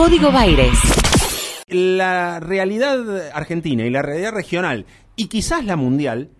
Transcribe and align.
Código 0.00 0.32
Baires. 0.32 0.78
La 1.68 2.40
realidad 2.40 3.28
argentina 3.34 3.84
y 3.84 3.90
la 3.90 4.00
realidad 4.00 4.32
regional, 4.32 4.86
y 5.14 5.26
quizás 5.26 5.62
la 5.66 5.76
mundial, 5.76 6.30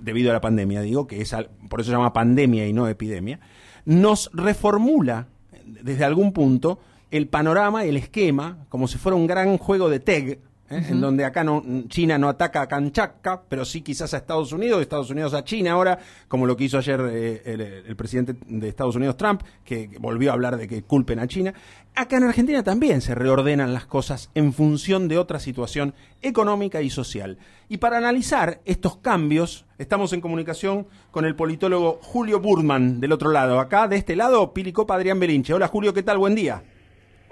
debido 0.00 0.30
a 0.30 0.32
la 0.32 0.40
pandemia, 0.40 0.80
digo, 0.80 1.06
que 1.06 1.20
es 1.20 1.36
por 1.68 1.82
eso 1.82 1.90
se 1.90 1.96
llama 1.96 2.14
pandemia 2.14 2.66
y 2.66 2.72
no 2.72 2.88
epidemia, 2.88 3.40
nos 3.84 4.30
reformula 4.32 5.28
desde 5.66 6.02
algún 6.02 6.32
punto 6.32 6.78
el 7.10 7.28
panorama, 7.28 7.84
el 7.84 7.98
esquema, 7.98 8.64
como 8.70 8.88
si 8.88 8.96
fuera 8.96 9.16
un 9.16 9.26
gran 9.26 9.58
juego 9.58 9.90
de 9.90 10.00
TEG, 10.00 10.40
¿eh? 10.70 10.82
en 10.88 11.00
donde 11.00 11.24
acá 11.24 11.44
no, 11.44 11.62
China 11.88 12.18
no 12.18 12.28
ataca 12.28 12.62
a 12.62 12.68
Kanchaka, 12.68 13.42
pero 13.48 13.64
sí 13.64 13.82
quizás 13.82 14.14
a 14.14 14.18
Estados 14.18 14.52
Unidos, 14.52 14.80
Estados 14.80 15.10
Unidos 15.10 15.34
a 15.34 15.44
China 15.44 15.72
ahora, 15.72 15.98
como 16.28 16.46
lo 16.46 16.56
que 16.56 16.64
hizo 16.64 16.78
ayer 16.78 17.00
eh, 17.10 17.84
el, 17.86 17.96
presidente 17.96 18.36
de 18.46 18.68
Estados 18.68 18.96
Unidos, 18.96 19.16
Trump, 19.16 19.42
que 19.64 19.90
volvió 19.98 20.30
a 20.30 20.34
hablar 20.34 20.56
de 20.56 20.68
que 20.68 20.82
culpen 20.82 21.18
a 21.18 21.26
China. 21.26 21.54
Acá 21.94 22.16
en 22.16 22.24
Argentina 22.24 22.62
también 22.64 23.00
se 23.00 23.14
reordenan 23.14 23.72
las 23.72 23.86
cosas 23.86 24.30
en 24.34 24.52
función 24.52 25.06
de 25.06 25.18
otra 25.18 25.38
situación 25.38 25.94
económica 26.22 26.82
y 26.82 26.90
social. 26.90 27.38
Y 27.68 27.76
para 27.76 27.98
analizar 27.98 28.60
estos 28.64 28.96
cambios, 28.96 29.64
estamos 29.78 30.12
en 30.12 30.20
comunicación 30.20 30.88
con 31.10 31.24
el 31.24 31.36
politólogo 31.36 32.00
Julio 32.02 32.40
Burman 32.40 33.00
del 33.00 33.12
otro 33.12 33.30
lado. 33.30 33.60
Acá, 33.60 33.86
de 33.86 33.96
este 33.96 34.16
lado, 34.16 34.52
Pilicopa 34.52 34.96
Adrián 34.96 35.20
Belinche. 35.20 35.54
Hola 35.54 35.68
Julio, 35.68 35.94
¿qué 35.94 36.02
tal? 36.02 36.18
Buen 36.18 36.34
día. 36.34 36.64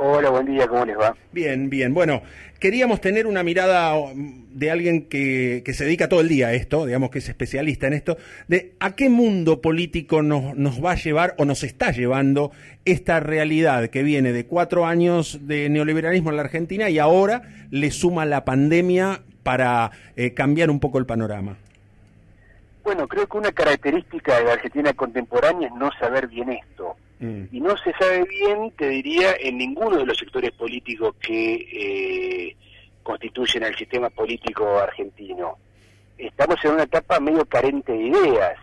Hola, 0.05 0.30
buen 0.30 0.47
día, 0.47 0.66
¿cómo 0.66 0.84
les 0.84 0.98
va? 0.98 1.15
Bien, 1.30 1.70
bien. 1.70 1.95
Bueno, 1.95 2.23
queríamos 2.59 3.01
tener 3.01 3.24
una 3.29 3.45
mirada 3.45 3.95
de 4.16 4.69
alguien 4.69 5.09
que, 5.09 5.62
se 5.73 5.84
dedica 5.84 6.09
todo 6.09 6.20
el 6.20 6.28
día 6.28 6.48
a 6.48 6.55
esto, 6.55 6.87
digamos 6.87 7.11
que 7.11 7.20
es 7.20 7.28
especialista 7.28 7.87
en 7.87 7.92
esto, 7.92 8.16
de 8.48 8.73
a 8.80 8.97
qué 8.97 9.09
mundo 9.09 9.61
político 9.61 10.20
nos, 10.23 10.56
nos 10.56 10.84
va 10.84 10.91
a 10.91 10.95
llevar 10.97 11.37
o 11.38 11.45
nos 11.45 11.62
está 11.62 11.92
llevando 11.92 12.51
esta 12.84 13.20
realidad 13.20 13.91
que 13.91 14.02
viene 14.02 14.33
de 14.33 14.45
cuatro 14.45 14.87
años 14.87 15.47
de 15.47 15.69
neoliberalismo 15.69 16.30
en 16.30 16.37
la 16.37 16.42
Argentina 16.42 16.91
y 16.91 16.98
ahora 16.98 17.42
le 17.70 17.92
suma 17.92 18.27
la 18.27 18.45
pandemia 18.45 19.22
para 19.44 19.92
eh, 20.16 20.34
cambiar 20.34 20.70
un 20.70 20.81
poco 20.81 20.98
el 20.98 21.06
panorama. 21.06 21.59
Bueno, 22.83 23.06
creo 23.06 23.28
que 23.28 23.39
una 23.39 23.53
característica 23.53 24.37
de 24.37 24.47
la 24.47 24.55
Argentina 24.55 24.92
contemporánea 24.94 25.69
es 25.69 25.75
no 25.75 25.92
saber 26.00 26.27
bien 26.27 26.50
esto. 26.50 26.97
Mm. 27.23 27.45
Y 27.53 27.61
no 27.61 27.77
se 27.77 27.92
sabe 27.92 28.25
bien, 28.25 28.73
te 28.73 28.89
diría, 28.89 29.37
en 29.39 29.56
ninguno 29.56 29.98
de 29.98 30.06
los 30.06 30.19
sectores 30.19 30.51
políticos 30.51 31.15
que 31.20 31.55
eh, 31.55 32.56
constituyen 33.05 33.62
el 33.62 33.77
sistema 33.77 34.11
político 34.11 34.67
argentino. 34.78 35.56
Estamos 36.19 36.56
en 36.65 36.73
una 36.73 36.83
etapa 36.83 37.20
medio 37.20 37.45
carente 37.45 37.93
de 37.93 38.09
ideas. 38.09 38.59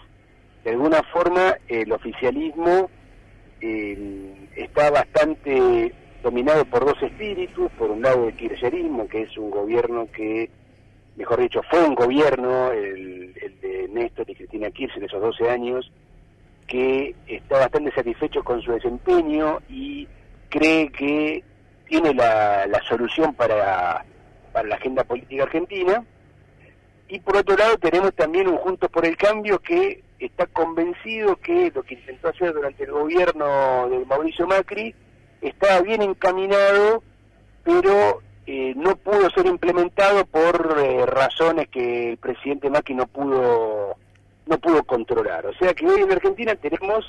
De 0.65 0.71
alguna 0.71 1.01
forma, 1.03 1.55
el 1.69 1.89
oficialismo 1.93 2.89
está 4.55 4.89
bastante 4.91 5.93
dominado 6.21 6.65
por 6.65 6.83
dos 6.83 7.01
espíritus. 7.01 7.71
Por 7.77 7.91
un 7.91 8.01
lado, 8.01 8.27
el 8.27 8.35
kirchnerismo, 8.35 9.07
que 9.07 9.21
es 9.21 9.37
un 9.37 9.51
gobierno 9.51 10.09
que, 10.11 10.49
mejor 11.15 11.39
dicho, 11.39 11.61
fue 11.69 11.81
un 11.81 11.95
gobierno, 11.95 12.73
el, 12.73 13.33
el 13.41 13.61
de 13.61 13.87
Néstor 13.87 14.29
y 14.29 14.35
Cristina 14.35 14.69
Kirchner, 14.69 15.05
esos 15.05 15.21
12 15.21 15.49
años, 15.49 15.89
que 16.69 17.15
está 17.27 17.57
bastante 17.57 17.91
satisfecho 17.91 18.43
con 18.43 18.61
su 18.61 18.71
desempeño 18.71 19.59
y 19.67 20.07
cree 20.49 20.89
que 20.91 21.43
tiene 21.87 22.13
la, 22.13 22.69
solución 22.87 23.33
para, 23.33 24.05
para 24.53 24.67
la 24.67 24.75
agenda 24.75 25.03
política 25.03 25.43
argentina. 25.43 26.05
Y 27.07 27.19
por 27.19 27.37
otro 27.37 27.57
lado 27.57 27.77
tenemos 27.79 28.13
también 28.13 28.47
un 28.47 28.57
Juntos 28.57 28.89
por 28.91 29.03
el 29.03 29.17
Cambio 29.17 29.57
que 29.59 30.03
está 30.19 30.45
convencido 30.45 31.35
que 31.37 31.71
lo 31.73 31.81
que 31.81 31.95
intentó 31.95 32.29
hacer 32.29 32.53
durante 32.53 32.83
el 32.83 32.91
gobierno 32.91 33.89
de 33.89 34.05
Mauricio 34.05 34.45
Macri 34.45 34.93
estaba 35.41 35.81
bien 35.81 36.03
encaminado, 36.03 37.01
pero 37.63 38.21
eh, 38.45 38.73
no 38.75 38.95
pudo 38.95 39.27
ser 39.31 39.47
implementado 39.47 40.23
por 40.25 40.77
eh, 40.79 41.05
razones 41.07 41.67
que 41.69 42.11
el 42.11 42.17
presidente 42.17 42.69
Macri 42.69 42.93
no 42.93 43.07
pudo 43.07 43.97
no 44.49 44.59
pudo 44.59 44.83
controlar. 44.83 45.45
O 45.45 45.53
sea 45.53 45.73
que 45.73 45.85
hoy 45.85 46.01
en 46.01 46.11
Argentina 46.11 46.55
tenemos 46.55 47.05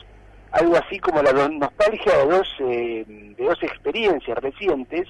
algo 0.53 0.77
así 0.77 0.99
como 0.99 1.23
la 1.23 1.33
nostalgia 1.33 2.19
de 2.19 2.27
dos, 2.27 2.49
eh, 2.61 3.05
de 3.37 3.45
dos 3.45 3.63
experiencias 3.63 4.37
recientes 4.39 5.09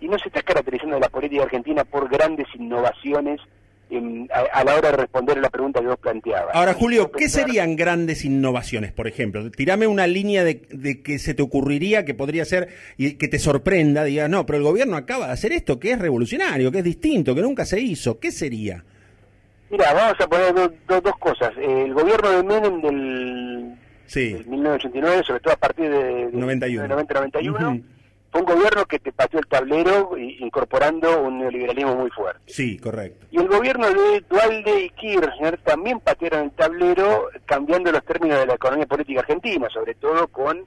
y 0.00 0.08
no 0.08 0.18
se 0.18 0.28
está 0.28 0.42
caracterizando 0.42 0.98
la 0.98 1.08
política 1.08 1.44
argentina 1.44 1.84
por 1.84 2.08
grandes 2.08 2.46
innovaciones 2.54 3.40
a, 4.52 4.64
la 4.64 4.74
hora 4.74 4.90
de 4.90 4.96
responder 4.96 5.36
a 5.36 5.42
la 5.42 5.50
pregunta 5.50 5.80
que 5.80 5.86
vos 5.86 5.98
planteabas. 5.98 6.54
Ahora, 6.54 6.72
Julio, 6.72 7.12
¿qué 7.12 7.28
serían 7.28 7.76
grandes 7.76 8.24
innovaciones, 8.24 8.90
por 8.90 9.06
ejemplo? 9.06 9.50
Tirame 9.50 9.86
una 9.86 10.06
línea 10.06 10.44
de, 10.44 10.62
de, 10.70 11.02
que 11.02 11.18
se 11.18 11.34
te 11.34 11.42
ocurriría, 11.42 12.06
que 12.06 12.14
podría 12.14 12.46
ser, 12.46 12.68
y 12.96 13.14
que 13.14 13.28
te 13.28 13.38
sorprenda, 13.38 14.04
digas, 14.04 14.30
no, 14.30 14.46
pero 14.46 14.56
el 14.58 14.64
gobierno 14.64 14.96
acaba 14.96 15.26
de 15.26 15.32
hacer 15.32 15.52
esto, 15.52 15.78
que 15.78 15.92
es 15.92 15.98
revolucionario, 15.98 16.72
que 16.72 16.78
es 16.78 16.84
distinto, 16.84 17.34
que 17.34 17.42
nunca 17.42 17.66
se 17.66 17.80
hizo. 17.80 18.18
¿Qué 18.18 18.30
sería? 18.32 18.82
Mira, 19.72 19.94
vamos 19.94 20.20
a 20.20 20.26
poner 20.26 20.54
dos 20.86 21.16
cosas. 21.18 21.50
El 21.56 21.94
gobierno 21.94 22.30
de 22.30 22.42
Menem 22.42 22.82
del, 22.82 23.78
sí. 24.04 24.36
1989, 24.46 25.22
sobre 25.26 25.40
todo 25.40 25.54
a 25.54 25.56
partir 25.56 25.90
de, 25.90 26.28
91. 26.30 26.86
91 26.86 27.82
fue 28.30 28.40
un 28.40 28.46
gobierno 28.46 28.84
que 28.84 28.98
te 28.98 29.12
pateó 29.12 29.40
el 29.40 29.46
tablero 29.46 30.16
incorporando 30.18 31.22
un 31.22 31.38
neoliberalismo 31.38 31.96
muy 31.96 32.10
fuerte. 32.10 32.40
Sí, 32.46 32.78
correcto. 32.78 33.26
Y 33.30 33.38
el 33.38 33.48
gobierno 33.48 33.86
de 33.88 34.20
Dualde 34.28 34.84
y 34.84 34.90
Kirchner 34.90 35.58
también 35.62 36.00
patearon 36.00 36.44
el 36.44 36.50
tablero 36.50 37.28
cambiando 37.46 37.90
los 37.92 38.04
términos 38.04 38.40
de 38.40 38.46
la 38.46 38.54
economía 38.54 38.86
política 38.86 39.20
argentina, 39.20 39.68
sobre 39.70 39.94
todo 39.94 40.28
con 40.28 40.66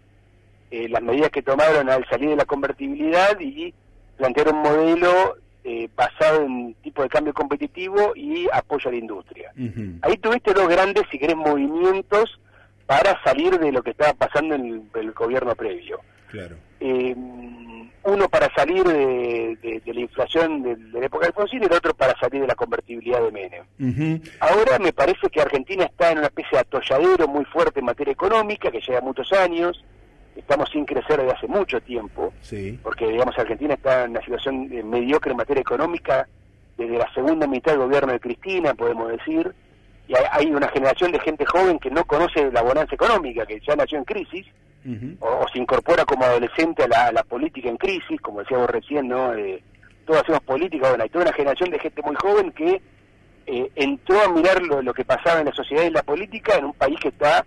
eh, 0.72 0.90
las 0.90 1.04
medidas 1.04 1.30
que 1.30 1.44
tomaron 1.44 1.90
al 1.90 2.08
salir 2.08 2.30
de 2.30 2.36
la 2.38 2.46
convertibilidad 2.46 3.40
y 3.40 3.72
plantearon 4.18 4.56
un 4.56 4.64
modelo 4.64 5.36
eh, 5.68 5.90
basado 5.96 6.44
en 6.44 6.76
tipo 6.76 7.02
de 7.02 7.10
cambio 7.10 7.34
competitivo 7.34 8.14
y 8.16 8.48
apoyo 8.54 8.88
a 8.88 8.92
la 8.92 9.00
industria. 9.00 9.52
Ahí 10.04 10.16
tuviste 10.18 10.54
dos 10.54 10.70
grandes, 10.70 11.06
si 11.10 11.18
querés, 11.18 11.36
movimientos 11.36 12.40
para 12.86 13.20
salir 13.24 13.58
de 13.58 13.72
lo 13.72 13.82
que 13.82 13.90
estaba 13.90 14.14
pasando 14.14 14.54
en 14.54 14.88
el, 14.94 15.12
gobierno 15.14 15.56
previo. 15.56 16.02
Claro. 16.30 16.56
Eh, 16.80 17.16
uno 18.04 18.30
para 18.30 18.54
salir 18.54 18.84
de, 18.84 19.82
la 19.84 20.00
inflación 20.00 20.62
de, 20.62 20.78
la 21.00 21.08
época 21.08 21.26
de 21.26 21.28
Alfonsín 21.30 21.64
y 21.64 21.66
el 21.66 21.74
otro 21.74 21.96
para 21.96 22.16
salir 22.20 22.42
de 22.42 22.48
la 22.48 22.54
convertibilidad 22.54 23.20
de 23.24 23.32
Menem. 23.32 24.22
Ahora 24.40 24.78
me 24.78 24.94
parece 24.94 25.32
que 25.32 25.42
Argentina 25.42 25.86
está 25.86 26.12
en 26.12 26.20
una 26.20 26.28
especie 26.28 26.58
de 26.58 26.60
atolladero 26.60 27.28
muy 27.28 27.46
fuerte 27.46 27.80
en 27.80 27.86
materia 27.86 28.12
económica, 28.12 28.70
que 28.70 28.82
lleva 28.82 29.02
muchos 29.02 29.34
años, 29.34 29.84
estamos 30.36 30.70
sin 30.70 30.86
crecer 30.86 31.18
desde 31.18 31.32
hace 31.32 31.48
mucho 31.48 31.80
tiempo, 31.82 32.34
porque 32.84 33.08
digamos 33.08 33.38
Argentina 33.38 33.74
está 33.74 34.04
en 34.04 34.12
una 34.12 34.22
situación 34.22 34.70
eh, 34.72 34.84
mediocre 34.84 35.32
en 35.32 35.38
materia 35.38 35.62
económica 35.62 36.28
desde 36.78 36.98
la 36.98 37.12
segunda 37.14 37.48
mitad 37.48 37.72
del 37.72 37.82
gobierno 37.82 38.14
de 38.14 38.20
Cristina, 38.20 38.74
podemos 38.74 39.10
decir, 39.10 39.54
y 40.08 40.14
hay, 40.32 40.52
una 40.52 40.68
generación 40.68 41.12
de 41.12 41.20
gente 41.20 41.46
joven 41.46 41.80
que 41.80 41.90
no 41.90 42.04
conoce 42.04 42.52
la 42.52 42.62
bonanza 42.62 42.94
económica, 42.94 43.46
que 43.46 43.60
ya 43.66 43.76
nació 43.76 43.98
en 43.98 44.04
crisis, 44.04 44.46
o, 45.20 45.48
se 45.52 45.58
incorpora 45.58 46.06
como 46.06 46.26
adolescente 46.26 46.84
a 46.84 47.12
la, 47.12 47.24
política 47.24 47.70
en 47.70 47.78
crisis, 47.78 48.22
como 48.22 48.42
decíamos 48.42 48.70
recién, 48.70 49.08
¿no? 49.08 49.34
Eh, 49.34 49.64
todos 50.06 50.22
hacemos 50.22 50.42
política, 50.42 50.90
bueno, 50.90 51.04
hay 51.04 51.10
toda 51.10 51.26
una 51.26 51.34
generación 51.34 51.72
de 51.72 51.80
gente 51.80 52.02
muy 52.04 52.16
joven 52.18 52.52
que 52.52 52.82
eh, 53.48 53.72
entró 53.76 54.22
a 54.22 54.30
mirar 54.30 54.62
lo, 54.62 54.84
lo 54.84 54.94
que 54.94 55.06
pasaba 55.06 55.40
en 55.40 55.48
la 55.48 55.54
sociedad 55.54 55.84
y 55.84 55.88
en 55.88 55.94
la 55.94 56.04
política 56.04 56.56
en 56.58 56.66
un 56.66 56.74
país 56.74 57.00
que 57.00 57.08
está 57.08 57.44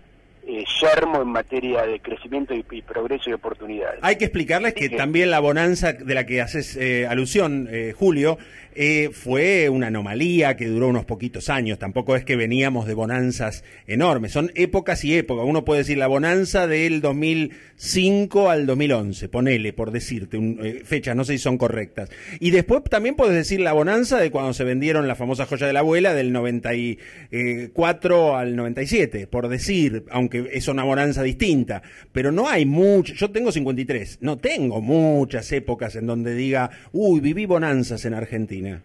eh, 0.49 0.65
yermo 0.81 1.21
en 1.21 1.27
materia 1.27 1.85
de 1.85 1.99
crecimiento 1.99 2.55
y, 2.55 2.63
progreso 2.81 3.29
y 3.29 3.33
oportunidades. 3.33 3.99
Hay 4.01 4.15
que 4.15 4.25
explicarles 4.25 4.73
que, 4.73 4.89
también 4.89 5.29
la 5.29 5.39
bonanza 5.39 5.93
de 5.93 6.13
la 6.15 6.25
que 6.25 6.41
haces 6.41 6.75
eh, 6.75 7.05
alusión, 7.07 7.67
eh, 7.69 7.93
Julio, 7.95 8.39
eh, 8.81 9.09
fue 9.11 9.67
una 9.67 9.87
anomalía 9.87 10.55
que 10.55 10.67
duró 10.67 10.87
unos 10.87 11.05
poquitos 11.05 11.49
años. 11.49 11.79
Tampoco 11.79 12.15
es 12.15 12.23
que 12.23 12.35
veníamos 12.35 12.87
de 12.87 12.93
bonanzas 12.93 13.63
enormes. 13.87 14.31
Son 14.31 14.51
épocas 14.55 15.03
y 15.03 15.17
épocas. 15.17 15.45
Uno 15.45 15.65
puede 15.65 15.79
decir 15.79 15.97
la 15.97 16.07
bonanza 16.07 16.65
del 16.65 17.01
2005 17.01 18.49
al 18.49 18.65
2011, 18.65 19.27
ponele, 19.27 19.73
por 19.73 19.91
decirte, 19.91 20.37
un, 20.37 20.59
fechas, 20.85 21.15
no 21.15 21.25
sé 21.25 21.33
si 21.33 21.39
son 21.39 21.57
correctas. 21.57 22.09
Y 22.39 22.51
después 22.51 22.81
también 22.85 23.15
puedes 23.15 23.35
decir 23.35 23.59
la 23.59 23.73
bonanza 23.73 24.17
de 24.17 24.31
cuando 24.31 24.53
se 24.53 24.63
vendieron 24.63 25.09
la 25.09 25.15
famosa 25.15 25.45
joya 25.45 25.67
de 25.67 25.73
la 25.73 25.79
abuela 25.79 26.13
del 26.13 26.31
94 26.31 28.37
al 28.37 28.55
97, 28.55 29.27
por 29.27 29.49
decir, 29.49 30.05
aunque 30.09 30.38
es 30.51 30.67
una 30.67 30.83
bonanza 30.83 31.23
distinta, 31.23 31.81
pero 32.11 32.31
no 32.31 32.47
hay 32.47 32.65
mucho, 32.65 33.13
yo 33.13 33.31
tengo 33.31 33.51
53, 33.51 34.19
no 34.21 34.37
tengo 34.37 34.81
muchas 34.81 35.51
épocas 35.51 35.95
en 35.95 36.07
donde 36.07 36.33
diga, 36.35 36.69
uy, 36.91 37.19
viví 37.19 37.45
bonanzas 37.45 38.05
en 38.05 38.13
Argentina. 38.13 38.81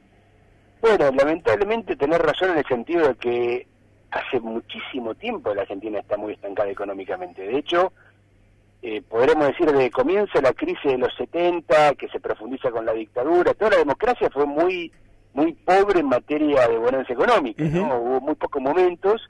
Bueno, 0.81 1.11
lamentablemente 1.13 1.97
tener 1.97 2.21
razón 2.21 2.51
en 2.51 2.59
el 2.59 2.67
sentido 2.67 3.09
de 3.09 3.15
que 3.15 3.67
hace 4.11 4.39
muchísimo 4.41 5.15
tiempo 5.15 5.55
la 5.55 5.63
Argentina 5.63 5.99
está 5.99 6.17
muy 6.17 6.35
estancada 6.35 6.71
económicamente. 6.71 7.43
De 7.43 7.59
hecho, 7.59 7.93
eh, 8.83 9.03
podremos 9.09 9.47
decir 9.47 9.67
desde 9.67 9.85
que 9.85 9.91
comienza 9.91 10.41
la 10.43 10.53
crisis 10.53 10.85
de 10.85 10.99
los 10.99 11.15
70, 11.17 11.95
que 11.95 12.09
se 12.09 12.21
profundiza 12.21 12.71
con 12.71 12.85
la 12.85 12.93
dictadura, 12.93 13.55
toda 13.55 13.73
la 13.73 13.79
democracia 13.79 14.29
fue 14.31 14.47
muy 14.47 14.93
muy 15.33 15.53
pobre 15.53 16.01
en 16.01 16.07
materia 16.07 16.69
de 16.69 16.79
bonanza 16.79 17.13
económica, 17.13 17.65
¿no? 17.65 17.99
Hubo 17.99 18.21
muy 18.21 18.35
pocos 18.37 18.63
momentos 18.63 19.21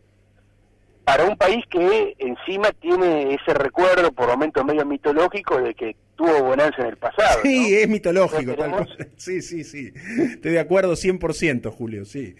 para 1.05 1.25
un 1.25 1.37
país 1.37 1.65
que 1.71 2.15
encima 2.19 2.71
tiene 2.73 3.35
ese 3.35 3.55
recuerdo, 3.55 4.11
por 4.13 4.29
momentos 4.29 4.65
medio 4.65 4.87
mitológico, 4.87 5.61
de 5.61 5.75
que 5.75 5.97
tuvo 6.17 6.43
bonanza 6.43 6.83
en 6.83 6.89
el 6.89 6.97
pasado. 6.97 7.41
Sí, 7.43 7.75
es 7.75 7.89
mitológico. 7.89 8.55
Tal 8.55 8.89
Sí, 9.17 9.43
sí, 9.43 9.65
sí. 9.65 9.93
Estoy 9.95 10.53
de 10.53 10.61
acuerdo 10.61 10.95
100%, 10.95 11.71
Julio, 11.71 12.05
sí. 12.05 12.35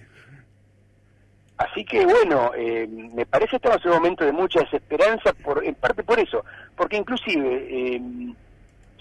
Así 1.57 1.85
que 1.85 2.05
bueno, 2.05 2.51
eh, 2.57 2.89
me 2.89 3.27
parece 3.27 3.51
que 3.51 3.57
estamos 3.57 3.85
en 3.85 3.91
un 3.93 3.97
momento 3.99 4.25
de 4.25 4.33
mucha 4.33 4.61
desesperanza, 4.61 5.33
por, 5.35 5.65
en 5.65 5.75
parte 5.77 6.03
por 6.03 6.19
eso, 6.19 6.45
porque 6.77 6.97
inclusive, 6.97 7.67
eh, 7.71 8.03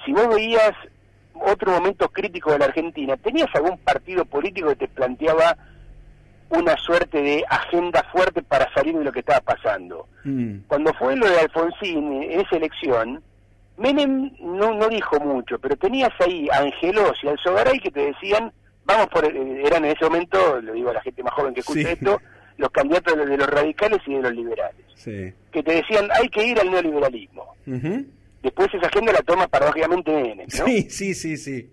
si 0.06 0.12
vos 0.12 0.28
veías 0.36 0.74
otro 1.34 1.72
momento 1.72 2.10
crítico 2.10 2.52
de 2.52 2.60
la 2.60 2.66
Argentina, 2.66 3.18
¿tenías 3.18 3.50
algún 3.56 3.80
partido 3.80 4.26
político 4.26 4.70
que 4.70 4.76
te 4.76 4.88
planteaba 4.88 5.58
una 6.50 6.78
suerte 6.78 7.22
de 7.22 7.44
agenda 7.50 8.04
fuerte 8.12 8.44
para 8.44 8.63
salir 8.84 8.98
de 8.98 9.04
lo 9.04 9.12
que 9.12 9.20
estaba 9.20 9.42
pasando? 9.42 10.08
Mm. 10.24 10.60
Cuando 10.68 10.94
fue 10.94 11.16
lo 11.16 11.28
de 11.28 11.40
Alfonsín 11.40 12.24
en 12.24 12.42
esa 12.42 12.58
elección, 12.58 13.22
Menem 13.78 14.32
no, 14.40 14.74
no 14.74 14.88
dijo 14.90 15.20
mucho, 15.20 15.58
pero 15.60 15.76
tenías 15.76 16.12
ahí 16.20 16.48
a 16.52 16.60
Angelos 16.60 17.18
y 17.24 17.28
al 17.28 17.40
Sogaray 17.40 17.80
que 17.80 17.92
te 17.92 18.02
decían, 18.02 18.52
vamos 18.86 19.08
por, 19.08 19.26
eran 19.26 19.86
en 19.86 19.92
ese 19.92 20.06
momento, 20.06 20.62
lo 20.62 20.74
digo 20.74 20.90
a 20.90 20.94
la 20.94 21.02
gente 21.02 21.24
más 21.24 21.34
joven 21.34 21.54
que 21.54 21.62
escucha 21.62 21.92
esto, 21.92 22.22
los 22.58 22.70
candidatos 22.70 23.18
de, 23.18 23.38
los 23.38 23.48
radicales 23.48 24.00
y 24.06 24.14
de 24.14 24.22
los 24.22 24.34
liberales, 24.34 24.86
que 25.04 25.64
te 25.64 25.72
decían 25.72 26.08
hay 26.12 26.30
que 26.30 26.46
ir 26.46 26.60
al 26.60 26.70
neoliberalismo. 26.70 27.56
Después 28.44 28.68
esa 28.74 28.88
agenda 28.88 29.14
la 29.14 29.22
toma 29.22 29.48
paradójicamente 29.48 30.12
Menem, 30.12 30.48
¿no? 30.60 30.66
Sí, 30.66 30.90
sí, 30.90 31.14
sí, 31.14 31.38
sí. 31.38 31.70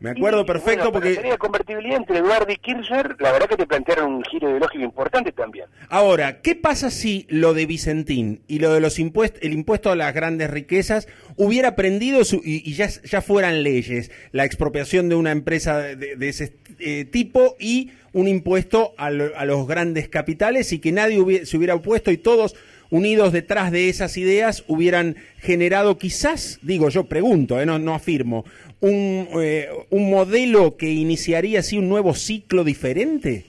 Me 0.00 0.10
acuerdo 0.10 0.46
perfecto 0.46 0.92
porque... 0.92 1.20
La 1.22 1.36
convertibilidad 1.36 1.96
entre 1.96 2.18
Eduardo 2.18 2.52
y 2.52 2.56
Kirchner, 2.56 3.16
la 3.18 3.32
verdad 3.32 3.48
que 3.48 3.56
te 3.56 3.66
plantearon 3.66 4.12
un 4.12 4.24
giro 4.24 4.48
ideológico 4.48 4.84
importante 4.84 5.32
también. 5.32 5.66
Ahora, 5.88 6.40
¿qué 6.40 6.54
pasa 6.54 6.90
si 6.90 7.26
lo 7.28 7.52
de 7.54 7.66
Vicentín 7.66 8.42
y 8.46 8.60
lo 8.60 8.72
de 8.72 8.80
los 8.80 8.98
impuestos, 8.98 9.42
el 9.42 9.52
impuesto 9.52 9.90
a 9.90 9.96
las 9.96 10.14
grandes 10.14 10.50
riquezas 10.50 11.08
hubiera 11.36 11.74
prendido 11.74 12.20
y, 12.44 12.72
ya, 12.74 12.88
ya 12.88 13.20
fueran 13.20 13.62
leyes? 13.62 14.10
La 14.32 14.44
expropiación 14.44 15.08
de 15.08 15.16
una 15.16 15.32
empresa 15.32 15.78
de, 15.78 16.16
ese 16.28 16.54
eh, 16.78 17.04
tipo 17.04 17.56
y 17.58 17.90
un 18.12 18.28
impuesto 18.28 18.94
a, 18.96 19.10
los 19.10 19.66
grandes 19.66 20.08
capitales 20.08 20.72
y 20.72 20.78
que 20.78 20.92
nadie 20.92 21.46
se 21.46 21.56
hubiera 21.56 21.74
opuesto 21.74 22.10
y 22.10 22.16
todos 22.18 22.56
unidos 22.90 23.32
detrás 23.32 23.70
de 23.70 23.88
esas 23.88 24.16
ideas 24.16 24.64
hubieran 24.66 25.16
generado 25.38 25.98
quizás, 25.98 26.58
digo 26.62 26.88
yo 26.88 27.04
pregunto, 27.04 27.60
eh, 27.60 27.66
no, 27.66 27.78
no 27.78 27.94
afirmo, 27.94 28.44
un, 28.80 29.28
eh, 29.42 29.68
un 29.90 30.10
modelo 30.10 30.76
que 30.76 30.90
iniciaría 30.90 31.60
así 31.60 31.78
un 31.78 31.88
nuevo 31.88 32.14
ciclo 32.14 32.64
diferente? 32.64 33.46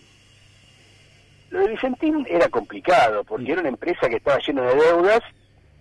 Lo 1.51 1.61
de 1.61 1.69
Vicentín 1.69 2.25
era 2.29 2.49
complicado, 2.49 3.23
porque 3.23 3.51
era 3.51 3.61
una 3.61 3.69
empresa 3.69 4.07
que 4.09 4.17
estaba 4.17 4.39
llena 4.45 4.63
de 4.63 4.75
deudas 4.75 5.21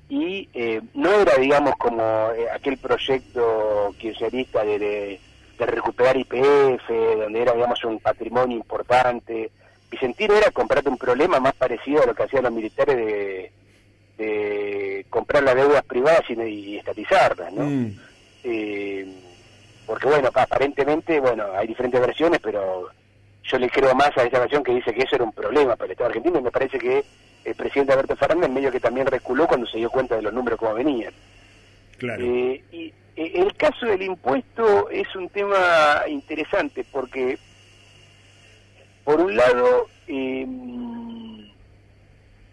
y 0.08 0.48
eh, 0.54 0.80
no 0.94 1.12
era, 1.20 1.36
digamos, 1.36 1.74
como 1.76 2.02
eh, 2.02 2.46
aquel 2.54 2.78
proyecto 2.78 3.94
kirchnerista 3.98 4.64
de, 4.64 4.78
de, 4.78 5.20
de, 5.58 5.66
recuperar 5.66 6.16
IPF, 6.16 6.88
donde 7.18 7.42
era, 7.42 7.52
digamos, 7.52 7.84
un 7.84 7.98
patrimonio 8.00 8.56
importante. 8.56 9.50
Vicentín 9.90 10.30
era 10.32 10.50
comprarte 10.50 10.88
un 10.88 10.96
problema 10.96 11.40
más 11.40 11.54
parecido 11.54 12.02
a 12.02 12.06
lo 12.06 12.14
que 12.14 12.22
hacían 12.22 12.44
los 12.44 12.52
militares 12.52 12.96
de, 12.96 13.52
de 14.16 15.06
comprar 15.10 15.42
las 15.42 15.54
deudas 15.54 15.84
privadas 15.84 16.22
y, 16.30 16.76
estatizarlas, 16.78 17.52
¿no? 17.52 17.64
Mm 17.64 18.08
porque 19.88 20.06
bueno, 20.06 20.28
aparentemente, 20.34 21.18
bueno, 21.18 21.46
hay 21.56 21.66
diferentes 21.66 21.98
versiones, 21.98 22.40
pero 22.42 22.90
yo 23.42 23.58
le 23.58 23.70
creo 23.70 23.94
más 23.94 24.14
a 24.18 24.24
esa 24.24 24.38
versión 24.38 24.62
que 24.62 24.74
dice 24.74 24.92
que 24.92 25.02
eso 25.02 25.16
era 25.16 25.24
un 25.24 25.32
problema 25.32 25.76
para 25.76 25.86
el 25.86 25.92
Estado 25.92 26.10
argentino 26.10 26.38
y 26.38 26.42
me 26.42 26.50
parece 26.50 26.78
que 26.78 27.02
el 27.42 27.54
presidente 27.54 27.94
Alberto 27.94 28.14
Fernández 28.14 28.50
medio 28.50 28.70
que 28.70 28.80
también 28.80 29.06
reculó 29.06 29.48
cuando 29.48 29.66
se 29.66 29.78
dio 29.78 29.88
cuenta 29.88 30.14
de 30.14 30.20
los 30.20 30.34
números 30.34 30.58
como 30.58 30.74
venían. 30.74 31.14
Claro. 31.96 32.22
Eh, 32.22 32.62
y 32.70 32.92
eh, 33.16 33.32
el 33.36 33.56
caso 33.56 33.86
del 33.86 34.02
impuesto 34.02 34.90
es 34.90 35.16
un 35.16 35.30
tema 35.30 36.02
interesante 36.06 36.84
porque, 36.92 37.38
por 39.04 39.22
un 39.22 39.34
lado, 39.34 39.88
em, 40.06 41.50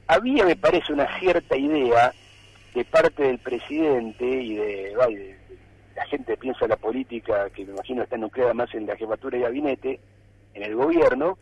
había, 0.07 0.45
me 0.45 0.55
parece, 0.55 0.93
una 0.93 1.19
cierta 1.19 1.57
idea 1.57 2.13
de 2.73 2.85
parte 2.85 3.23
del 3.23 3.39
presidente 3.39 4.25
y 4.25 4.55
de, 4.55 4.95
de 4.95 5.35
la 5.95 6.05
gente 6.05 6.37
piensa 6.37 6.67
la 6.67 6.75
política, 6.75 7.49
que 7.49 7.65
me 7.65 7.71
imagino 7.71 8.03
está 8.03 8.17
nucleada 8.17 8.53
más 8.53 8.73
en 8.75 8.85
la 8.85 8.97
jefatura 8.97 9.37
de 9.37 9.43
gabinete, 9.45 9.99
en 10.53 10.63
el 10.63 10.75
gobierno, 10.75 11.37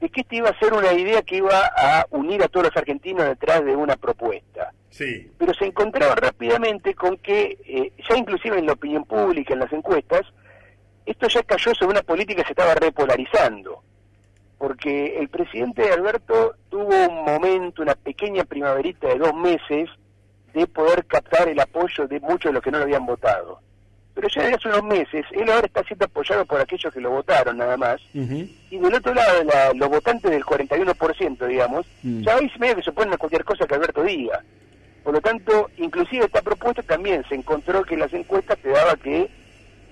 de 0.00 0.08
que 0.10 0.20
esta 0.20 0.36
iba 0.36 0.48
a 0.50 0.58
ser 0.58 0.72
una 0.72 0.92
idea 0.92 1.22
que 1.22 1.36
iba 1.36 1.70
a 1.76 2.06
unir 2.10 2.42
a 2.42 2.48
todos 2.48 2.66
los 2.66 2.76
argentinos 2.76 3.26
detrás 3.26 3.64
de 3.64 3.74
una 3.74 3.96
propuesta. 3.96 4.72
Sí. 4.90 5.30
Pero 5.36 5.52
se 5.54 5.66
encontraba 5.66 6.14
rápidamente 6.14 6.94
con 6.94 7.16
que, 7.16 7.58
eh, 7.66 7.92
ya 8.08 8.16
inclusive 8.16 8.58
en 8.58 8.66
la 8.66 8.74
opinión 8.74 9.04
pública, 9.04 9.54
en 9.54 9.60
las 9.60 9.72
encuestas, 9.72 10.22
esto 11.04 11.28
ya 11.28 11.42
cayó 11.42 11.74
sobre 11.74 11.92
una 11.92 12.02
política 12.02 12.42
que 12.42 12.48
se 12.48 12.52
estaba 12.52 12.74
repolarizando. 12.74 13.82
Porque 14.58 15.18
el 15.18 15.28
presidente 15.28 15.90
Alberto 15.92 16.54
tuvo 16.70 16.94
un 17.08 17.24
momento, 17.24 17.82
una 17.82 17.94
pequeña 17.94 18.44
primaverita 18.44 19.08
de 19.08 19.18
dos 19.18 19.34
meses, 19.34 19.90
de 20.54 20.66
poder 20.66 21.04
captar 21.06 21.48
el 21.48 21.60
apoyo 21.60 22.06
de 22.06 22.20
muchos 22.20 22.50
de 22.50 22.52
los 22.54 22.62
que 22.62 22.70
no 22.70 22.78
lo 22.78 22.84
habían 22.84 23.04
votado 23.04 23.65
pero 24.16 24.28
ya 24.28 24.42
desde 24.44 24.56
hace 24.56 24.68
unos 24.68 24.84
meses 24.84 25.26
él 25.30 25.50
ahora 25.50 25.66
está 25.66 25.84
siendo 25.84 26.06
apoyado 26.06 26.46
por 26.46 26.58
aquellos 26.58 26.92
que 26.92 27.02
lo 27.02 27.10
votaron 27.10 27.58
nada 27.58 27.76
más, 27.76 28.00
y 28.14 28.78
del 28.78 28.94
otro 28.94 29.12
lado 29.12 29.44
los 29.74 29.88
votantes 29.90 30.30
del 30.30 30.42
41%, 30.42 31.46
digamos, 31.46 31.86
mm. 32.02 32.22
ya 32.22 32.36
hoy 32.36 32.50
medio 32.58 32.76
que 32.76 32.82
se 32.82 32.90
oponen 32.90 33.12
a 33.12 33.18
cualquier 33.18 33.44
cosa 33.44 33.66
que 33.66 33.74
Alberto 33.74 34.02
diga. 34.02 34.42
Por 35.04 35.12
lo 35.12 35.20
tanto, 35.20 35.70
inclusive 35.76 36.24
esta 36.24 36.40
propuesta 36.40 36.82
también 36.82 37.22
se 37.28 37.34
encontró 37.34 37.84
que 37.84 37.94
en 37.94 38.00
las 38.00 38.12
encuestas 38.14 38.58
te 38.58 38.70
daba 38.70 38.96
que 38.96 39.28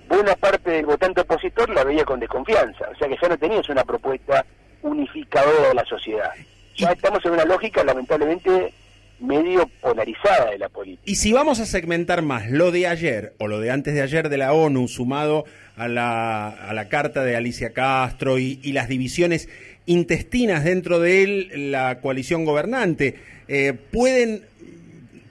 buena 0.09 0.35
parte 0.35 0.71
del 0.71 0.87
votante 0.87 1.21
opositor 1.21 1.69
la 1.69 1.83
veía 1.83 2.03
con 2.03 2.19
desconfianza, 2.19 2.89
o 2.91 2.95
sea 2.95 3.07
que 3.07 3.17
ya 3.21 3.29
no 3.29 3.37
tenías 3.37 3.69
una 3.69 3.83
propuesta 3.83 4.43
unificadora 4.81 5.69
de 5.69 5.75
la 5.75 5.85
sociedad. 5.85 6.31
Ya 6.75 6.91
estamos 6.91 7.23
en 7.25 7.33
una 7.33 7.45
lógica, 7.45 7.83
lamentablemente, 7.83 8.73
medio 9.19 9.67
polarizada 9.81 10.51
de 10.51 10.57
la 10.57 10.69
política. 10.69 11.03
Y 11.05 11.15
si 11.15 11.33
vamos 11.33 11.59
a 11.59 11.65
segmentar 11.65 12.21
más 12.21 12.49
lo 12.49 12.71
de 12.71 12.87
ayer 12.87 13.33
o 13.39 13.47
lo 13.47 13.59
de 13.59 13.71
antes 13.71 13.93
de 13.93 14.01
ayer 14.01 14.29
de 14.29 14.37
la 14.37 14.53
ONU, 14.53 14.87
sumado 14.87 15.45
a 15.75 15.87
la, 15.87 16.49
a 16.49 16.73
la 16.73 16.89
carta 16.89 17.23
de 17.23 17.35
Alicia 17.35 17.73
Castro 17.73 18.37
y, 18.39 18.55
las 18.71 18.87
divisiones 18.87 19.49
intestinas 19.85 20.63
dentro 20.63 20.99
de 20.99 21.23
él, 21.23 21.71
la 21.71 21.99
coalición 22.01 22.45
gobernante, 22.45 23.15
eh, 23.47 23.73
¿pueden 23.73 24.43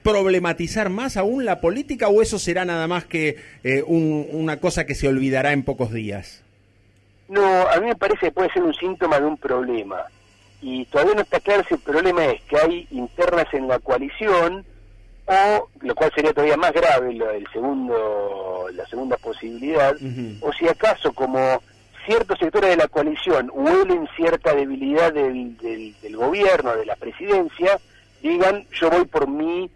problematizar 0.02 0.90
más 0.90 1.16
aún 1.16 1.44
la 1.44 1.60
política 1.60 2.08
o 2.08 2.22
eso 2.22 2.38
será 2.38 2.64
nada 2.64 2.86
más 2.86 3.04
que 3.04 3.36
eh, 3.64 3.82
una 3.82 4.60
cosa 4.60 4.86
que 4.86 4.94
se 4.94 5.08
olvidará 5.08 5.52
en 5.52 5.62
pocos 5.62 5.92
días? 5.92 6.42
No, 7.28 7.42
a 7.42 7.80
mí 7.80 7.86
me 7.86 7.96
parece 7.96 8.26
que 8.26 8.32
puede 8.32 8.52
ser 8.52 8.62
un 8.62 8.74
síntoma 8.74 9.18
de 9.18 9.26
un 9.26 9.38
problema 9.38 9.96
y 10.66 10.86
todavía 10.86 11.16
no 11.16 11.20
está 11.20 11.40
claro 11.40 11.62
si 11.68 11.74
el 11.74 11.80
problema 11.80 12.24
es 12.24 12.40
que 12.44 12.56
hay 12.56 12.88
internas 12.90 13.44
en 13.52 13.68
la 13.68 13.78
coalición 13.80 14.64
o, 15.26 15.68
lo 15.82 15.94
cual 15.94 16.10
sería 16.14 16.32
todavía 16.32 16.56
más 16.56 16.72
grave, 16.72 17.10
el 17.10 17.46
segundo, 17.52 18.68
la 18.72 18.86
segunda 18.86 19.18
posibilidad, 19.18 19.94
o 20.40 20.52
si 20.54 20.66
acaso 20.66 21.12
como 21.12 21.62
ciertos 22.06 22.38
sectores 22.38 22.70
de 22.70 22.76
la 22.78 22.88
coalición 22.88 23.50
huelen 23.52 24.08
cierta 24.16 24.54
debilidad 24.54 25.12
del, 25.12 25.54
del, 25.58 26.16
gobierno, 26.16 26.74
de 26.76 26.86
la 26.86 26.96
presidencia, 26.96 27.78
digan 28.22 28.66
yo 28.72 28.88
voy 28.88 29.04
por 29.04 29.28
mí, 29.28 29.70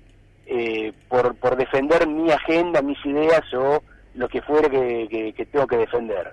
eh, 0.47 0.95
por, 1.09 1.35
por 1.35 1.57
defender 1.57 2.07
mi 2.07 2.31
agenda, 2.31 2.81
mis 2.81 3.05
ideas 3.05 3.45
o 3.53 3.83
lo 4.15 4.27
que 4.27 4.41
fuere 4.41 4.71
que, 4.71 5.35
que, 5.37 5.45
tengo 5.45 5.67
que 5.67 5.77
defender. 5.77 6.33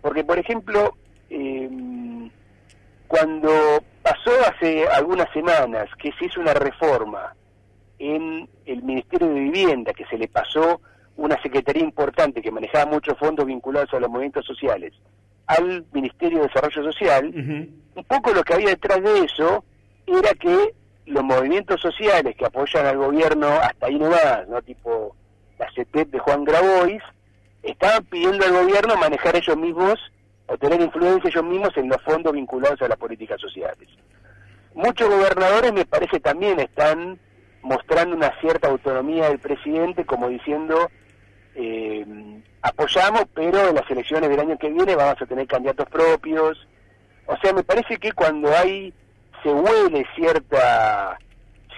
Porque, 0.00 0.24
por 0.24 0.38
ejemplo, 0.38 0.96
eh, 1.28 1.68
cuando 3.06 3.82
pasó 4.10 4.32
hace 4.48 4.88
algunas 4.88 5.30
semanas 5.32 5.88
que 5.96 6.10
se 6.18 6.26
hizo 6.26 6.40
una 6.40 6.54
reforma 6.54 7.34
en 7.98 8.48
el 8.66 8.82
Ministerio 8.82 9.28
de 9.28 9.40
Vivienda, 9.40 9.92
que 9.92 10.06
se 10.06 10.18
le 10.18 10.26
pasó 10.26 10.80
una 11.16 11.40
secretaría 11.42 11.84
importante 11.84 12.42
que 12.42 12.50
manejaba 12.50 12.90
muchos 12.90 13.16
fondos 13.18 13.46
vinculados 13.46 13.92
a 13.94 14.00
los 14.00 14.10
movimientos 14.10 14.44
sociales 14.46 14.92
al 15.46 15.84
Ministerio 15.92 16.38
de 16.38 16.46
Desarrollo 16.46 16.92
Social, 16.92 17.26
un 17.34 18.04
poco 18.04 18.32
lo 18.32 18.42
que 18.44 18.54
había 18.54 18.68
detrás 18.68 19.02
de 19.02 19.24
eso 19.24 19.64
era 20.06 20.32
que 20.34 20.74
los 21.06 21.24
movimientos 21.24 21.80
sociales 21.80 22.36
que 22.36 22.46
apoyan 22.46 22.86
al 22.86 22.98
gobierno 22.98 23.48
hasta 23.48 23.86
ahí 23.86 23.98
nomás, 23.98 24.48
¿no? 24.48 24.62
tipo 24.62 25.14
la 25.58 25.68
CETEP 25.72 26.10
de 26.10 26.18
Juan 26.20 26.44
Grabois, 26.44 27.02
estaban 27.62 28.04
pidiendo 28.04 28.44
al 28.44 28.64
gobierno 28.64 28.96
manejar 28.96 29.36
ellos 29.36 29.56
mismos 29.56 29.98
o 30.50 30.58
tener 30.58 30.80
influencia 30.80 31.28
ellos 31.28 31.44
mismos 31.44 31.76
en 31.76 31.88
los 31.88 32.02
fondos 32.02 32.32
vinculados 32.32 32.82
a 32.82 32.88
las 32.88 32.98
políticas 32.98 33.40
sociales. 33.40 33.88
Muchos 34.74 35.08
gobernadores 35.08 35.72
me 35.72 35.84
parece 35.84 36.18
también 36.18 36.58
están 36.58 37.20
mostrando 37.62 38.16
una 38.16 38.32
cierta 38.40 38.68
autonomía 38.68 39.28
del 39.28 39.38
presidente 39.38 40.04
como 40.04 40.28
diciendo 40.28 40.90
eh, 41.54 42.04
apoyamos 42.62 43.24
pero 43.32 43.68
en 43.68 43.76
las 43.76 43.88
elecciones 43.90 44.28
del 44.28 44.40
año 44.40 44.58
que 44.58 44.70
viene 44.70 44.96
vamos 44.96 45.20
a 45.20 45.26
tener 45.26 45.46
candidatos 45.46 45.88
propios 45.88 46.66
o 47.26 47.36
sea 47.36 47.52
me 47.52 47.62
parece 47.62 47.98
que 47.98 48.12
cuando 48.12 48.50
hay 48.56 48.94
se 49.42 49.50
huele 49.50 50.06
cierta 50.16 51.18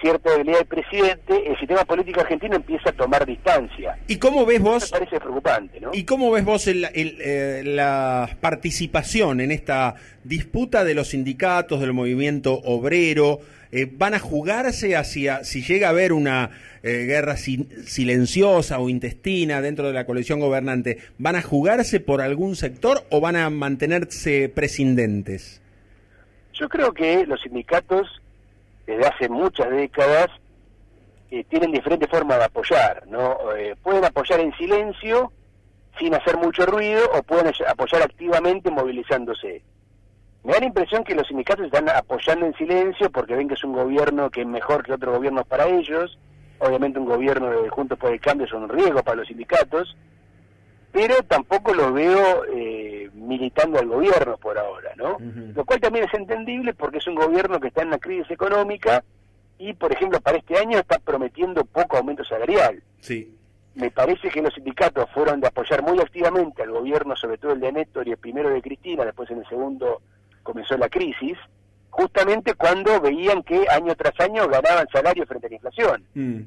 cierta 0.03 0.31
debilidad 0.31 0.57
del 0.57 0.67
presidente, 0.67 1.47
el 1.47 1.57
sistema 1.57 1.85
político 1.85 2.19
argentino 2.19 2.57
empieza 2.57 2.89
a 2.89 2.91
tomar 2.91 3.25
distancia. 3.25 3.97
¿Y 4.07 4.17
cómo 4.17 4.45
ves 4.45 4.61
vos? 4.61 4.91
Me 4.91 4.99
parece 4.99 5.19
preocupante, 5.19 5.79
¿no? 5.79 5.91
¿Y 5.93 6.03
cómo 6.03 6.29
ves 6.29 6.43
vos 6.43 6.67
el, 6.67 6.85
eh, 6.93 7.61
la 7.65 8.29
participación 8.41 9.39
en 9.39 9.51
esta 9.51 9.95
disputa 10.25 10.83
de 10.83 10.93
los 10.93 11.07
sindicatos, 11.09 11.79
del 11.79 11.93
movimiento 11.93 12.53
obrero? 12.65 13.39
Eh, 13.71 13.87
¿Van 13.89 14.13
a 14.13 14.19
jugarse 14.19 14.97
hacia, 14.97 15.45
si 15.45 15.63
llega 15.63 15.87
a 15.87 15.91
haber 15.91 16.11
una 16.11 16.51
eh, 16.83 17.05
guerra 17.05 17.37
silenciosa 17.37 18.79
o 18.79 18.89
intestina 18.89 19.61
dentro 19.61 19.87
de 19.87 19.93
la 19.93 20.05
coalición 20.05 20.41
gobernante, 20.41 20.97
¿van 21.17 21.37
a 21.37 21.41
jugarse 21.41 22.01
por 22.01 22.21
algún 22.21 22.57
sector 22.57 23.05
o 23.09 23.21
van 23.21 23.37
a 23.37 23.49
mantenerse 23.49 24.51
prescindentes? 24.53 25.61
Yo 26.51 26.67
creo 26.67 26.93
que 26.93 27.25
los 27.25 27.41
sindicatos 27.41 28.21
desde 28.85 29.07
hace 29.07 29.29
muchas 29.29 29.69
décadas 29.69 30.27
eh, 31.31 31.43
tienen 31.45 31.71
diferentes 31.71 32.09
formas 32.09 32.37
de 32.37 32.45
apoyar, 32.45 33.07
¿no? 33.07 33.55
Eh, 33.55 33.75
pueden 33.81 34.05
apoyar 34.05 34.39
en 34.39 34.53
silencio, 34.53 35.31
sin 35.97 36.13
hacer 36.13 36.37
mucho 36.37 36.65
ruido, 36.65 37.01
o 37.13 37.23
pueden 37.23 37.51
apoyar 37.67 38.03
activamente 38.03 38.69
movilizándose. 38.69 39.63
Me 40.43 40.53
da 40.53 40.59
la 40.59 40.65
impresión 40.65 41.03
que 41.03 41.15
los 41.15 41.27
sindicatos 41.27 41.65
están 41.65 41.87
apoyando 41.89 42.45
en 42.45 42.53
silencio 42.53 43.09
porque 43.09 43.35
ven 43.35 43.47
que 43.47 43.53
es 43.53 43.63
un 43.63 43.73
gobierno 43.73 44.29
que 44.29 44.41
es 44.41 44.47
mejor 44.47 44.83
que 44.83 44.93
otros 44.93 45.15
gobiernos 45.15 45.47
para 45.47 45.67
ellos. 45.67 46.19
Obviamente 46.59 46.99
un 46.99 47.05
gobierno 47.05 47.49
de 47.49 47.69
Juntos 47.69 47.97
por 47.97 48.11
el 48.11 48.19
Cambio 48.19 48.45
es 48.45 48.53
un 48.53 48.67
riesgo 48.67 49.01
para 49.03 49.17
los 49.17 49.27
sindicatos, 49.27 49.95
pero 50.93 51.15
tampoco 51.23 51.73
lo 51.73 51.91
veo 51.91 52.45
eh, 52.45 53.09
militando 53.15 53.79
al 53.79 53.87
gobierno 53.87 54.37
por 54.37 54.57
ahora, 54.59 54.91
¿no? 54.95 55.17
Lo 55.19 55.65
cual 55.65 55.79
también 55.79 56.05
es 56.05 56.13
entendible 56.13 56.75
porque 56.75 56.99
es 56.99 57.07
un 57.07 57.15
gobierno 57.15 57.59
que 57.59 57.69
está 57.69 57.81
en 57.81 57.87
una 57.87 57.97
crisis 57.97 58.29
económica 58.29 59.03
y, 59.57 59.73
por 59.73 59.91
ejemplo, 59.91 60.21
para 60.21 60.37
este 60.37 60.55
año 60.55 60.77
está 60.77 60.99
prometiendo 60.99 61.65
poco 61.65 61.97
aumento 61.97 62.23
salarial. 62.23 62.83
Sí. 62.99 63.35
Me 63.73 63.89
parece 63.89 64.29
que 64.29 64.43
los 64.43 64.53
sindicatos 64.53 65.09
fueron 65.15 65.41
de 65.41 65.47
apoyar 65.47 65.81
muy 65.81 65.99
activamente 65.99 66.61
al 66.61 66.69
gobierno, 66.69 67.15
sobre 67.15 67.39
todo 67.39 67.53
el 67.53 67.59
de 67.59 67.71
Néstor 67.71 68.07
y 68.07 68.11
el 68.11 68.17
primero 68.17 68.51
de 68.51 68.61
Cristina, 68.61 69.03
después 69.03 69.31
en 69.31 69.39
el 69.39 69.49
segundo 69.49 69.99
comenzó 70.43 70.77
la 70.77 70.89
crisis, 70.89 71.39
justamente 71.89 72.53
cuando 72.53 73.01
veían 73.01 73.41
que 73.41 73.65
año 73.67 73.95
tras 73.95 74.19
año 74.19 74.47
ganaban 74.47 74.87
salario 74.93 75.25
frente 75.25 75.47
a 75.47 75.49
la 75.49 75.55
inflación. 75.55 76.03
Mm. 76.13 76.41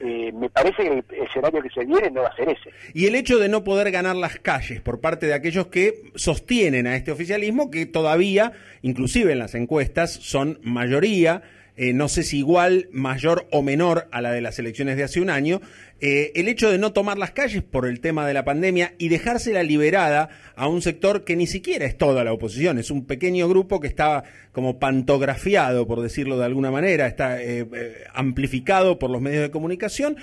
Eh, 0.00 0.30
me 0.32 0.50
parece 0.50 0.82
que 0.82 0.88
el 0.88 1.04
escenario 1.26 1.62
que 1.62 1.70
se 1.70 1.84
viene 1.84 2.10
no 2.10 2.22
va 2.22 2.28
a 2.28 2.36
ser 2.36 2.48
ese. 2.48 2.70
Y 2.92 3.06
el 3.06 3.14
hecho 3.14 3.38
de 3.38 3.48
no 3.48 3.64
poder 3.64 3.90
ganar 3.90 4.16
las 4.16 4.38
calles 4.38 4.80
por 4.80 5.00
parte 5.00 5.26
de 5.26 5.34
aquellos 5.34 5.68
que 5.68 6.02
sostienen 6.14 6.86
a 6.86 6.96
este 6.96 7.12
oficialismo, 7.12 7.70
que 7.70 7.86
todavía, 7.86 8.52
inclusive 8.82 9.32
en 9.32 9.38
las 9.38 9.54
encuestas, 9.54 10.12
son 10.12 10.58
mayoría, 10.62 11.42
eh, 11.76 11.92
no 11.92 12.08
sé 12.08 12.22
si 12.22 12.38
igual, 12.38 12.88
mayor 12.90 13.46
o 13.50 13.62
menor 13.62 14.08
a 14.10 14.22
la 14.22 14.32
de 14.32 14.40
las 14.40 14.58
elecciones 14.58 14.96
de 14.96 15.04
hace 15.04 15.20
un 15.20 15.28
año, 15.28 15.60
eh, 16.00 16.32
el 16.34 16.48
hecho 16.48 16.70
de 16.70 16.78
no 16.78 16.92
tomar 16.92 17.18
las 17.18 17.32
calles 17.32 17.62
por 17.62 17.86
el 17.86 18.00
tema 18.00 18.26
de 18.26 18.34
la 18.34 18.44
pandemia 18.44 18.94
y 18.98 19.08
dejársela 19.08 19.62
liberada 19.62 20.30
a 20.54 20.68
un 20.68 20.80
sector 20.80 21.24
que 21.24 21.36
ni 21.36 21.46
siquiera 21.46 21.84
es 21.84 21.98
toda 21.98 22.24
la 22.24 22.32
oposición, 22.32 22.78
es 22.78 22.90
un 22.90 23.04
pequeño 23.04 23.48
grupo 23.48 23.80
que 23.80 23.88
está 23.88 24.24
como 24.52 24.78
pantografiado, 24.78 25.86
por 25.86 26.00
decirlo 26.00 26.38
de 26.38 26.46
alguna 26.46 26.70
manera, 26.70 27.06
está 27.06 27.42
eh, 27.42 27.66
amplificado 28.14 28.98
por 28.98 29.10
los 29.10 29.20
medios 29.20 29.42
de 29.42 29.50
comunicación, 29.50 30.16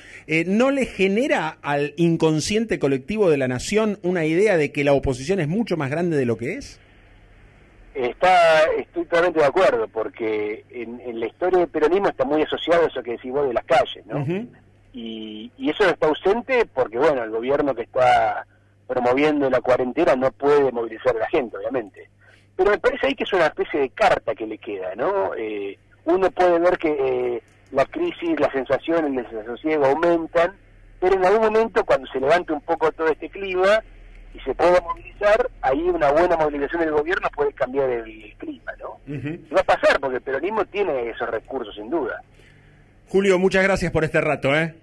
¿no 0.47 0.71
le 0.71 0.85
genera 0.85 1.59
al 1.61 1.93
inconsciente 1.97 2.79
colectivo 2.79 3.29
de 3.29 3.37
la 3.37 3.47
nación 3.47 3.99
una 4.01 4.25
idea 4.25 4.57
de 4.57 4.71
que 4.71 4.83
la 4.83 4.93
oposición 4.93 5.39
es 5.39 5.47
mucho 5.47 5.77
más 5.77 5.91
grande 5.91 6.17
de 6.17 6.25
lo 6.25 6.37
que 6.37 6.55
es? 6.55 6.79
Está, 7.93 8.63
estoy 8.77 9.03
totalmente 9.05 9.39
de 9.39 9.45
acuerdo, 9.45 9.87
porque 9.87 10.65
en, 10.71 11.19
la 11.19 11.27
historia 11.27 11.59
del 11.59 11.67
peronismo 11.67 12.09
está 12.09 12.25
muy 12.25 12.41
asociado 12.41 12.85
a 12.85 12.87
eso 12.87 13.03
que 13.03 13.11
decís 13.11 13.31
vos 13.31 13.47
de 13.47 13.53
las 13.53 13.65
calles, 13.65 14.05
¿no? 14.07 14.25
y, 14.93 15.51
y, 15.57 15.69
eso 15.69 15.87
está 15.87 16.07
ausente 16.07 16.65
porque, 16.73 16.97
bueno, 16.97 17.23
el 17.23 17.29
gobierno 17.29 17.75
que 17.75 17.83
está 17.83 18.45
promoviendo 18.87 19.49
la 19.49 19.61
cuarentena 19.61 20.15
no 20.15 20.31
puede 20.31 20.71
movilizar 20.71 21.15
a 21.15 21.19
la 21.19 21.29
gente, 21.29 21.57
obviamente. 21.57 22.09
Pero 22.55 22.71
me 22.71 22.77
parece 22.77 23.07
ahí 23.07 23.15
que 23.15 23.23
es 23.23 23.33
una 23.33 23.47
especie 23.47 23.79
de 23.79 23.89
carta 23.89 24.35
que 24.35 24.45
le 24.45 24.57
queda, 24.57 24.95
¿no? 24.95 25.33
Eh, 25.35 25.77
uno 26.05 26.29
puede 26.31 26.59
ver 26.59 26.77
que 26.77 26.89
eh, 26.89 27.43
la 27.71 27.85
crisis, 27.85 28.39
las 28.39 28.51
sensaciones, 28.51 29.25
el 29.25 29.37
desasosiego 29.37 29.85
aumentan, 29.85 30.55
pero 30.99 31.15
en 31.15 31.25
algún 31.25 31.41
momento, 31.41 31.83
cuando 31.83 32.07
se 32.07 32.19
levante 32.19 32.53
un 32.53 32.61
poco 32.61 32.91
todo 32.91 33.07
este 33.07 33.29
clima, 33.29 33.83
y 34.33 34.39
se 34.39 34.53
puede 34.55 34.79
movilizar, 34.81 35.49
ahí 35.61 35.81
una 35.81 36.11
buena 36.11 36.35
movilización 36.35 36.81
del 36.81 36.91
gobierno 36.91 37.27
puede 37.35 37.53
cambiar 37.53 37.89
el 37.89 38.33
clima, 38.37 38.71
¿no? 38.79 38.99
va 39.55 39.61
a 39.61 39.63
pasar 39.63 39.99
porque 39.99 40.17
el 40.17 40.23
peronismo 40.23 40.65
tiene 40.65 41.09
esos 41.09 41.29
recursos, 41.29 41.75
sin 41.75 41.89
duda. 41.89 42.21
Julio, 43.07 43.37
muchas 43.37 43.63
gracias 43.63 43.91
por 43.91 44.03
este 44.03 44.21
rato, 44.21 44.55
¿eh? 44.55 44.73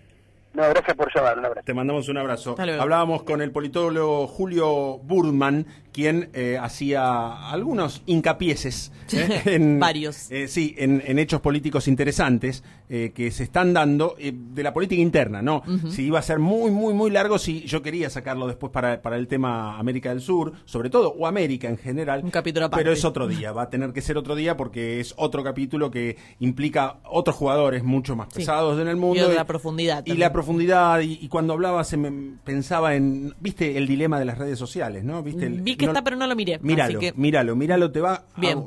No, 0.52 0.68
gracias 0.68 0.96
por 0.96 1.14
llamar, 1.14 1.38
un 1.38 1.44
abrazo. 1.44 1.64
Te 1.64 1.74
mandamos 1.74 2.08
un 2.08 2.18
abrazo. 2.18 2.56
Hablábamos 2.58 3.22
con 3.22 3.40
el 3.40 3.52
politólogo 3.52 4.26
Julio 4.26 4.98
Burman, 4.98 5.66
quien 5.92 6.30
eh, 6.32 6.58
hacía 6.60 7.50
algunos 7.50 8.02
incapieses 8.06 8.92
¿eh? 9.12 9.42
en 9.44 9.78
varios. 9.78 10.30
Eh, 10.30 10.48
sí, 10.48 10.74
en, 10.78 11.18
hechos 11.18 11.40
políticos 11.40 11.88
interesantes 11.88 12.64
que 12.88 13.30
se 13.30 13.44
están 13.44 13.72
dando 13.72 14.16
de 14.18 14.62
la 14.64 14.72
política 14.72 15.00
interna, 15.00 15.42
¿no? 15.42 15.62
Si 15.90 16.06
iba 16.06 16.18
a 16.18 16.22
ser 16.22 16.40
muy, 16.40 16.72
muy, 16.72 16.92
muy 16.92 17.08
largo, 17.12 17.38
si 17.38 17.60
yo 17.60 17.82
quería 17.82 18.10
sacarlo 18.10 18.48
después 18.48 18.72
para, 18.72 19.00
para 19.00 19.14
el 19.14 19.28
tema 19.28 19.78
América 19.78 20.08
del 20.08 20.20
Sur, 20.20 20.54
sobre 20.64 20.90
todo, 20.90 21.14
o 21.16 21.28
América 21.28 21.68
en 21.68 21.78
general. 21.78 22.22
Un 22.24 22.32
capítulo 22.32 22.66
aparte. 22.66 22.82
Pero 22.82 22.92
es 22.92 23.04
otro 23.04 23.28
día, 23.28 23.52
va 23.52 23.62
a 23.62 23.70
tener 23.70 23.92
que 23.92 24.00
ser 24.00 24.18
otro 24.18 24.34
día 24.34 24.56
porque 24.56 24.98
es 24.98 25.14
otro 25.18 25.44
capítulo 25.44 25.92
que 25.92 26.16
implica 26.40 26.98
otros 27.04 27.36
jugadores 27.36 27.84
mucho 27.84 28.16
más 28.16 28.26
pesados 28.34 28.80
en 28.80 28.88
el 28.88 28.96
mundo. 28.96 29.30
Y 29.30 29.36
la 29.36 29.46
profundidad. 29.46 30.04
Y 30.04 30.14
la 30.14 30.32
profundidad, 30.40 31.00
y, 31.00 31.28
cuando 31.28 31.52
hablaba 31.52 31.84
se 31.84 31.98
me 31.98 32.10
pensaba 32.42 32.94
en, 32.94 33.34
viste, 33.40 33.76
el 33.76 33.86
dilema 33.86 34.18
de 34.18 34.24
las 34.24 34.38
redes 34.38 34.58
sociales, 34.58 35.04
¿no? 35.04 35.22
¿Viste? 35.22 35.46
El, 35.46 35.60
Vi 35.60 35.76
que 35.76 35.84
está, 35.84 36.02
pero 36.02 36.16
no 36.16 36.26
lo 36.26 36.34
miré. 36.34 36.58
Míralo, 36.62 36.98
míralo, 37.14 37.56
míralo, 37.56 37.90
te 37.90 38.00
va 38.00 38.24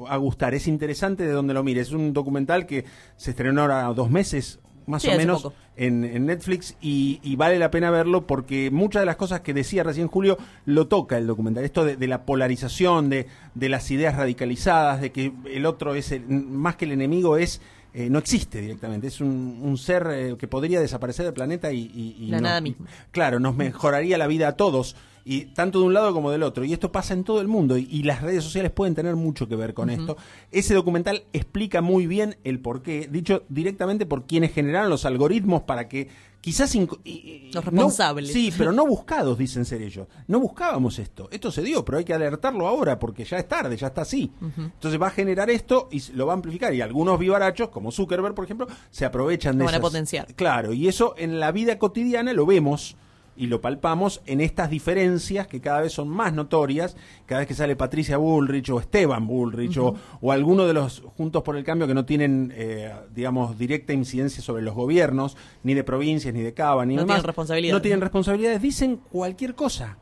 a, 0.08 0.18
gustar. 0.18 0.54
Es 0.54 0.68
interesante 0.68 1.26
de 1.26 1.32
donde 1.32 1.54
lo 1.54 1.64
mires. 1.64 1.88
Es 1.88 1.94
un 1.94 2.14
documental 2.14 2.68
que 2.68 2.86
se 3.18 3.32
estrenó 3.32 3.62
ahora 3.62 3.86
dos 3.88 4.12
meses, 4.12 4.60
más 4.86 5.04
o 5.06 5.18
menos, 5.18 5.52
en, 5.76 6.26
Netflix 6.28 6.78
y, 6.80 7.36
vale 7.38 7.58
la 7.58 7.72
pena 7.72 7.90
verlo 7.90 8.28
porque 8.28 8.70
muchas 8.70 9.02
de 9.02 9.08
las 9.08 9.16
cosas 9.16 9.42
que 9.42 9.56
decía 9.56 9.84
recién 9.84 10.08
Julio 10.08 10.38
lo 10.66 10.88
toca 10.88 11.18
el 11.18 11.26
documental. 11.26 11.64
Esto 11.64 11.86
de, 11.86 12.08
la 12.08 12.26
polarización, 12.26 13.10
de, 13.10 13.26
de, 13.56 13.70
las 13.70 13.90
ideas 13.90 14.16
radicalizadas, 14.16 15.02
de 15.02 15.12
que 15.12 15.34
el 15.52 15.66
otro 15.66 15.96
es 15.96 16.14
más 16.30 16.76
que 16.76 16.86
el 16.86 16.92
enemigo 16.92 17.38
es 17.38 17.62
eh, 17.94 18.10
no 18.10 18.18
existe 18.18 18.60
directamente, 18.60 19.08
es 19.08 19.22
un, 19.22 19.78
ser 19.78 20.08
eh, 20.12 20.36
que 20.38 20.48
podría 20.48 20.82
desaparecer 20.82 21.26
del 21.26 21.34
planeta 21.34 21.72
y, 21.72 22.28
la 22.30 22.42
nada 22.42 22.62
misma. 22.62 22.88
Claro, 23.12 23.40
nos 23.40 23.56
mejoraría 23.56 24.18
la 24.18 24.26
vida 24.26 24.48
a 24.48 24.52
todos, 24.54 24.96
y 25.26 25.46
tanto 25.46 25.80
de 25.80 25.86
un 25.86 25.94
lado 25.94 26.14
como 26.14 26.32
del 26.32 26.44
otro. 26.44 26.64
Y 26.66 26.74
esto 26.74 26.92
pasa 26.92 27.14
en 27.14 27.24
todo 27.24 27.42
el 27.42 27.48
mundo, 27.48 27.78
y, 27.78 28.04
las 28.04 28.22
redes 28.22 28.44
sociales 28.44 28.72
pueden 28.72 28.96
tener 28.96 29.16
mucho 29.16 29.48
que 29.48 29.56
ver 29.56 29.74
con 29.74 29.90
esto. 29.90 30.18
Ese 30.52 30.74
documental 30.74 31.24
explica 31.32 31.82
muy 31.82 32.06
bien 32.06 32.36
el 32.44 32.60
porqué, 32.60 33.08
dicho 33.10 33.44
directamente 33.48 34.06
por 34.06 34.26
quienes 34.26 34.54
generaron 34.54 34.90
los 34.90 35.06
algoritmos 35.06 35.62
para 35.64 35.88
que 35.88 36.10
quizás... 36.42 36.76
Los 36.76 37.66
responsables. 37.66 38.34
sí, 38.34 38.52
pero 38.58 38.72
no 38.74 38.86
buscados, 38.86 39.38
dicen 39.38 39.64
ser 39.64 39.82
ellos. 39.82 40.08
No 40.28 40.42
buscábamos 40.42 41.00
esto. 41.00 41.30
Esto 41.32 41.52
se 41.52 41.62
dio, 41.62 41.86
pero 41.86 41.98
hay 41.98 42.04
que 42.04 42.14
alertarlo 42.14 42.68
ahora 42.68 43.00
porque 43.00 43.24
ya 43.24 43.38
es 43.38 43.48
tarde, 43.48 43.78
ya 43.78 43.88
está 43.88 44.02
así. 44.02 44.32
Entonces 44.58 45.02
va 45.02 45.08
a 45.08 45.12
generar 45.12 45.50
esto 45.50 45.88
y 45.92 46.02
lo 46.12 46.26
va 46.26 46.34
a 46.34 46.36
amplificar. 46.36 46.74
Y 46.74 46.82
algunos 46.82 47.18
vivarachos, 47.18 47.70
como 47.70 47.92
Zuckerberg, 47.92 48.36
por 48.36 48.44
ejemplo, 48.44 48.68
se 48.92 49.06
aprovechan 49.06 49.58
de 49.58 49.64
eso. 49.64 49.72
Van 49.72 49.82
potenciar. 49.82 50.34
Claro, 50.36 50.74
y 50.74 50.90
eso 50.90 51.16
en 51.18 51.40
la 51.40 51.54
vida 51.54 51.80
cotidiana 51.80 52.34
lo 52.34 52.46
vemos 52.46 52.98
y 53.36 53.48
lo 53.48 53.62
palpamos 53.62 54.22
en 54.26 54.42
estas 54.42 54.70
diferencias 54.70 55.48
que 55.48 55.62
cada 55.62 55.82
vez 55.82 55.94
son 55.94 56.10
más 56.10 56.34
notorias, 56.34 56.96
cada 57.26 57.40
vez 57.40 57.48
que 57.48 57.54
sale 57.54 57.76
Patricia 57.76 58.18
Bullrich 58.18 58.70
o 58.70 58.80
Esteban 58.80 59.28
Bullrich 59.28 59.78
o, 59.78 59.96
alguno 60.32 60.66
de 60.66 60.74
los 60.74 61.04
Juntos 61.18 61.44
por 61.44 61.56
el 61.56 61.64
Cambio 61.64 61.88
que 61.88 61.94
no 61.94 62.06
tienen, 62.06 62.54
eh, 62.56 62.94
digamos, 63.14 63.58
directa 63.58 63.94
incidencia 63.94 64.42
sobre 64.42 64.64
los 64.64 64.74
gobiernos, 64.74 65.38
ni 65.64 65.74
de 65.74 65.84
provincias, 65.84 66.34
ni 66.34 66.42
de 66.42 66.54
Cava, 66.54 66.86
ni 66.86 66.96
no 66.96 67.06
tienen 67.06 67.24
responsabilidades. 67.24 67.74
No 67.74 67.82
tienen 67.82 68.02
responsabilidades, 68.02 68.62
dicen 68.62 68.98
cualquier 68.98 69.56
cosa. 69.56 69.98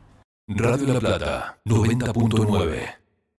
Radio 0.47 0.93
La 0.93 0.99
Plata, 0.99 1.59
90.9. 1.65 3.00